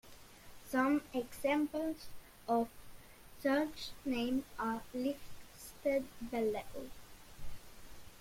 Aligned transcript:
Some 0.67 1.03
examples 1.13 2.07
of 2.49 2.69
such 3.39 3.91
names 4.03 4.45
are 4.57 4.81
listed 4.95 6.07
below. 6.31 6.63